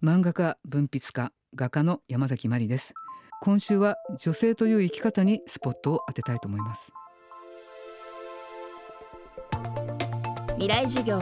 [0.00, 2.94] 漫画家文筆家画家の山崎真理です。
[3.42, 6.92] 今週は女性という生き方にスポットを当てたいと思います。
[10.50, 11.20] 未来授業。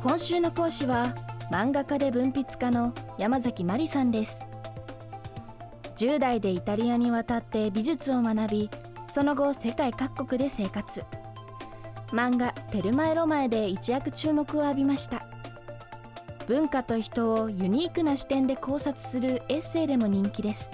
[0.00, 1.12] 今週の講師は
[1.50, 4.38] 漫画家で文筆家の山崎真理さんです。
[5.96, 8.70] 10代でイタリアに渡って美術を学び
[9.12, 11.02] その後世界各国で生活。
[12.12, 15.33] 漫画「テルマエ・ロマエ」で一躍注目を浴びました。
[16.46, 20.70] 文化と人をユニークな視点で考察するエッセイでも人気です。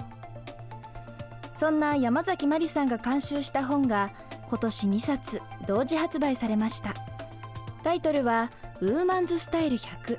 [1.55, 4.11] そんな山崎真理さんが監修した本が
[4.49, 6.93] 今年2冊同時発売されました。
[7.83, 10.17] タイトルは「ウーマンズスタイル100」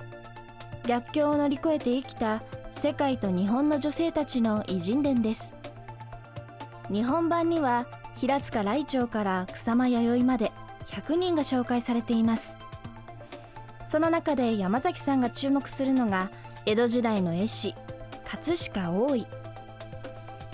[0.86, 5.54] 逆境を乗り越えて生きた世界と日本の女性たちの偉人伝です。
[6.90, 10.52] 日本版には平塚来長から草間彌生まで
[10.86, 12.54] 100人が紹介されています。
[13.92, 16.30] その中で山崎さんが注目するのが
[16.64, 17.74] 江戸時代の絵師
[18.24, 19.26] 葛飾大井。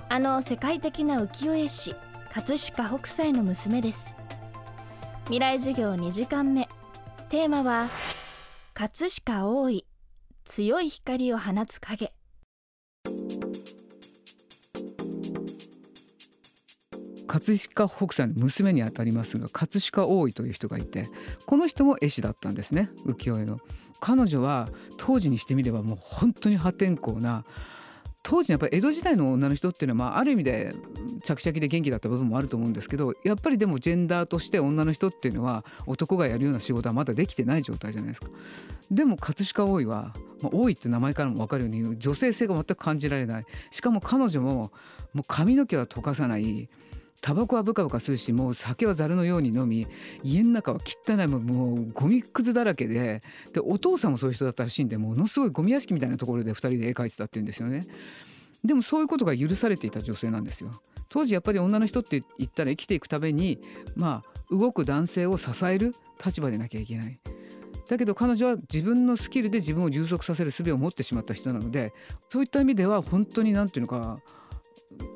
[0.08, 1.94] あの世界的な浮世絵師
[2.32, 4.16] 葛飾北斎の娘です。
[5.26, 6.68] 未来授業2時間目。
[7.28, 7.86] テーマは
[8.74, 9.86] 葛飾大井
[10.44, 12.12] 強い光を放つ影。
[17.28, 21.04] 葛飾北斎の娘にあたりますが葛飾大井という人がいて
[21.46, 23.60] この人も絵師だったんですね浮世絵の。
[24.00, 27.44] 彼女は当時にしてみればもう本当に破天荒な
[28.22, 30.72] 当時やっぱり江戸時代の女の人っていうのは、まあ、ある意味で
[31.22, 38.28] 着々で元気だった部分もあると思うんですけどやっぱりでもジェンダーとして女の人っていうのは男がやるような仕事はまだできてない状態じゃないですか。
[38.90, 40.12] でも葛飾大井は、
[40.42, 44.72] まあ、大井って名前からも分かるように女性性が全く感じられないしかも彼女も
[45.14, 46.68] もう髪の毛は溶かさない
[47.20, 49.86] タバコはブカブカするしもう酒はざるのように飲み
[50.22, 53.20] 家の中は汚いもうゴミくずだらけで
[53.52, 57.82] でお父さんもそういう人だったらしいんでものすごいゴミ屋敷みたいなところで2人で絵描いてたって言うんですよね。
[58.64, 60.70] でもそういうことが許されていた女性なんですよ。
[61.08, 63.60] 当時やっぱり女の人って言ったら生きていくために
[63.96, 67.18] まあ動く男性を支える立場でなきゃいけない。
[67.88, 71.94] だけど彼女は自分のスキルで自分を充足させる術を持ってしまった人なので
[72.28, 74.20] そういった意味では本当に何て言うのか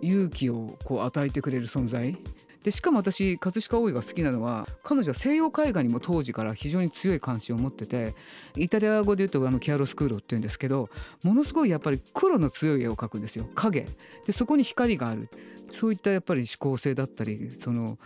[0.01, 2.17] 勇気をこう与えてくれる存在。
[2.63, 8.15] でしかも私葛飾大井が好きなのは彼女は西洋絵画にも当時から非常に強い関心を持ってて
[8.57, 10.89] イタリア語で言うとあのキアロスクーロっていうんですけど
[11.25, 13.49] ものすごいやっぱり黒の強い絵を描くんですよ。
[13.57, 13.85] 影。
[14.27, 15.29] でそこに光がある。
[15.75, 17.99] そういったやっぱり思考性だったりその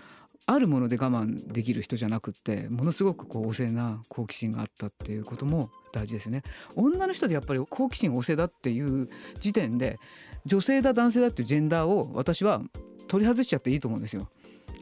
[0.46, 6.42] あるもので我慢できる人じゃなくってものすごくこう旺盛な好奇心があったっていうことも大事ですね。
[6.76, 9.08] 女の人でやっぱり好奇心旺盛だっていう
[9.40, 9.98] 時点で
[10.46, 12.62] 女性だ男性だってジェンダーを私は
[13.08, 14.28] 取り外しちゃっていいと思うんですよ。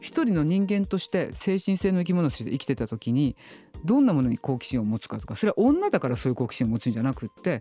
[0.01, 3.35] 一人の人間として精神性の生き物として生きてた時に
[3.83, 7.59] どんなものに好奇心を持つかとかそれは女だからそういう好奇心を持つんじゃなくって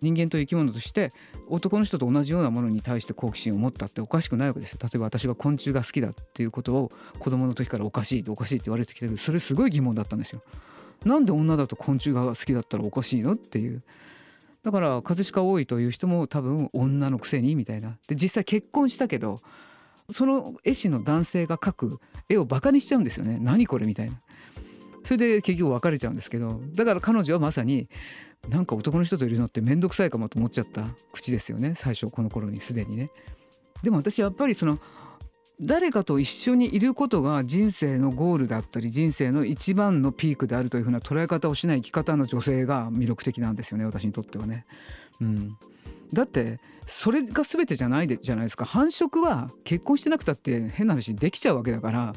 [0.00, 1.12] 人間という生き物として
[1.46, 4.78] 男の人と同じようなものに対して好奇心を持ったっておかしくないわけですよ。
[4.82, 10.42] 例えば私が昆虫が好きだっていうことを子供の時からおかしいっておかしいって言われてきてるそれすごい疑問だったんですよ。
[11.04, 13.82] なんで女だと昆虫が好きだったらおかしいのっていう。
[14.64, 17.98] だから葛飾多いという人も多分女のくせにみたいな。
[18.08, 19.38] で実際結婚したけど
[20.10, 23.38] その絵師の男性が描く絵をバカにしちゃうんですよね。
[23.40, 24.18] 何これみたいな。
[25.04, 27.90] それで結局別れちゃうんですけどだから彼女はまさに
[28.48, 31.74] なんか男の人といるのって面倒くさいかもと思っちゃった口ですよね。
[31.76, 33.10] 最初この頃にすでにね。
[33.82, 34.78] でも私やっぱりその
[35.60, 44.66] 誰かと一緒にいることが人生のゴールだったり人生の一番のピークであるというふうな捉え方をしない生き方の女性が魅力的なんですよね私にとってはね。
[45.20, 45.56] うん、
[46.12, 48.64] だってそれが全てじゃないでじゃないですか。
[48.64, 52.14] 繁殖は結婚してなくたって変な話できちゃうわけだから。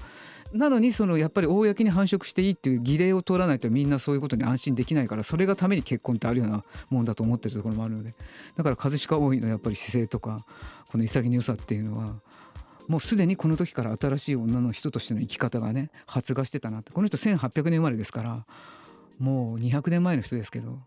[0.53, 8.13] なのにそのやっぱり公に繁殖していいっていう儀礼を通らないとみんなそういうことに安心できないからそれがために結婚ってあるようなもんだと思ってるところもあるので。
[8.55, 10.45] だから葛飾多いのやっぱり姿勢とか
[10.89, 12.15] この潔さっていうのは
[12.87, 16.91] もうすでにこの時から新しい女の人としての生き方がね発芽してたなって。
[16.91, 18.45] この人1800年生まれですから
[19.19, 20.79] もう200年前の人ですけど。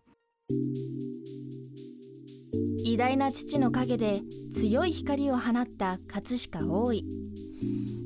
[2.83, 4.19] 偉大な父の陰で
[4.53, 7.03] 強い光を放った葛飾大井。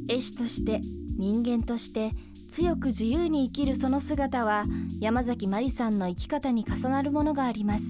[0.09, 0.81] 絵師として
[1.17, 2.09] 人間として
[2.51, 4.65] 強く自由に生きるその姿は
[5.01, 7.83] 山崎真理さんの生き方に重なるものがあります。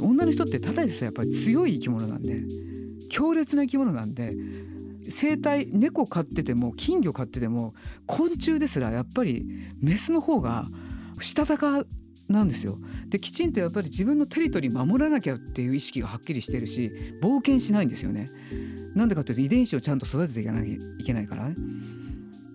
[0.00, 2.40] 女の人ってただでさえやっぱり強い生き物なんで
[3.12, 4.32] 強烈な生き物なんで
[5.04, 7.74] 生態猫飼ってても金魚飼ってても
[8.06, 9.46] 昆虫ですらやっぱり
[9.82, 10.62] メスの方が
[11.20, 11.84] したたか
[12.28, 12.74] なんですよ。
[13.10, 16.90] できちんとやっぱり自分のテリトリー守らなきゃっていう意識がはっきりしてるし
[17.22, 18.24] 冒険しないんですよね。
[18.94, 21.56] なんでかというと遺伝子をちゃんと育てていかなきゃいけないからね。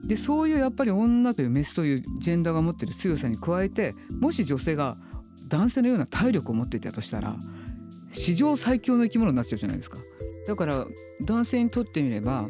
[0.08, 4.96] でそういうやっぱり女というメスというジェンダーが持ってる強さに加えてもし女性が
[5.50, 7.36] 男性のような体力を持っていたとしたら
[8.12, 9.98] 史上最強の生き物になっちゃうじゃないですか
[10.48, 10.88] だから
[11.22, 12.48] 男性にとってみれば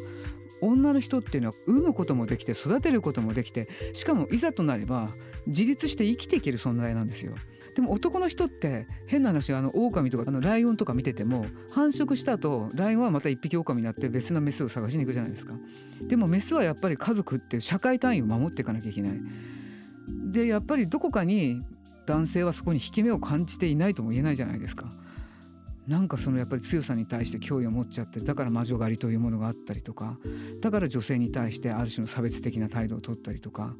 [0.61, 5.07] 女の人っていうのは産むこともできて育てることもできてしかもいざとなれば
[5.45, 7.33] 自立して生きていける存在なんですよ。
[7.75, 15.53] でも男の人って変な話あの狼とかあのライオンとか見てても繁殖した後ライオンはまた一匹狼になって別のメスを探しに行くじゃないですか。
[16.07, 19.19] でもメスはやっぱり家族っていう社会単位を守っていかなきゃいけない。
[20.31, 21.61] でやっぱりどこかに
[22.07, 24.89] 男性はそこに引け目を感じていないとも言えないじゃないですか。
[25.87, 30.17] なんかそのやっぱり強さに対して脅威を持っちゃってだから魔女狩りというものがあったりとか。
[30.61, 33.73] だから女性に対してある種の差別的な態度を取ったりとか。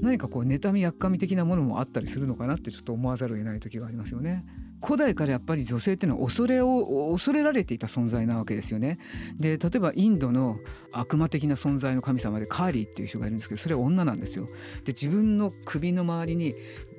[0.00, 4.42] 何かこう妬みやっかみ的なものもあったりするのかなってちょっと思わざるを得ない時がありますよね。
[4.82, 8.98] 古代からやっぱり女性っていうのは恐れを恐れられていた存在なわけですよね。
[9.38, 10.58] で例えばインドの
[10.92, 14.46] 悪魔的な存在の神様でカーリーっていう人がいるんですけどそれは女なんですよ。
[14.84, 16.52] で自分の首の周りに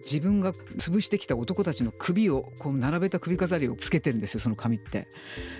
[0.05, 5.07] 自分が潰してきた男たちの首をこう並べた首飾りをつけてるんですよその髪って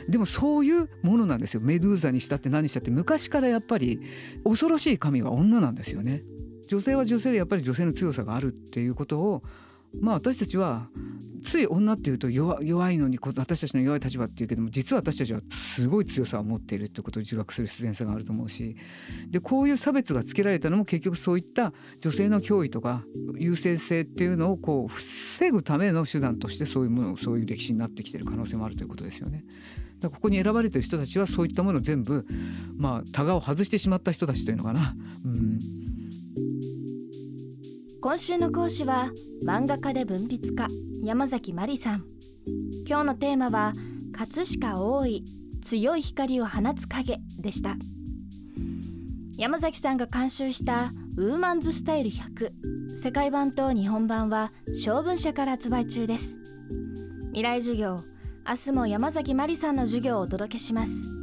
[0.08, 4.00] でもそういうものなんですよメドゥーザにしたって何したって昔からやっぱり
[4.44, 6.22] 恐ろしい神は女なんですよね
[6.68, 9.42] 女性は女性でやっぱり女性の強さがあるっていうことを
[10.02, 10.88] まあ私たちは
[11.44, 12.60] つい女っていうと弱
[12.92, 18.76] いのに私たちの弱い立場っていうけども実は私たちはすごい強さを持っているってことを自覚する必然さがあると思うし
[19.30, 21.72] でこういう差別がつけられたのも結局そういった
[22.02, 23.02] 女性の脅威とか
[23.40, 29.44] 優勢性っていうのをこう防ぐための手段としてそういうものそういう歴史になってきてる可能性もあるということですよね。
[30.02, 32.26] だここに選ばれてる人たちはそういったものを全部
[32.78, 34.94] まあタガを外してしまった人たちというのかな。
[35.26, 35.85] うん
[38.06, 39.10] 今週の講師は
[39.48, 40.68] 漫画家で文筆家
[41.04, 42.04] 山崎真理さん。
[42.88, 43.72] 今日のテーマは
[44.16, 45.25] 葛飾大井
[45.63, 47.75] 強い光を放つ影でした。
[49.40, 50.84] 山崎さんが監修した
[51.18, 56.38] ウーマンズスタイル100世界版と日本版は小文社から発売中です。
[57.30, 57.96] 未来授業
[58.48, 61.15] 明日も山崎真理さんの授業をお届けします。